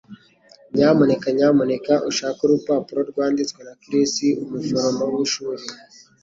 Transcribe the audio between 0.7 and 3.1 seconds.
nyamuneka nyamuneka ushake urupapuro